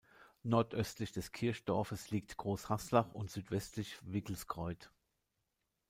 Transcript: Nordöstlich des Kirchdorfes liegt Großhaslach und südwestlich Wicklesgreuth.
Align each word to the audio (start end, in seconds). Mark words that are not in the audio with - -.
Nordöstlich 0.41 1.11
des 1.11 1.31
Kirchdorfes 1.31 2.09
liegt 2.09 2.37
Großhaslach 2.37 3.13
und 3.13 3.29
südwestlich 3.29 3.99
Wicklesgreuth. 4.01 4.89